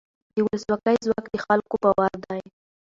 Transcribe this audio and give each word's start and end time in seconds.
د 0.35 0.37
ولسواکۍ 0.45 0.97
ځواک 1.05 1.25
د 1.29 1.35
خلکو 1.45 1.75
باور 1.83 2.13
دی 2.27 2.41